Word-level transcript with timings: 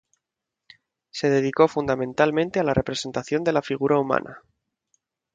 Se 1.11 1.29
dedicó 1.29 1.67
fundamentalmente 1.67 2.59
a 2.59 2.63
la 2.63 2.73
representación 2.73 3.43
de 3.43 3.53
la 3.53 3.61
figura 3.61 3.99
humana. 3.99 4.41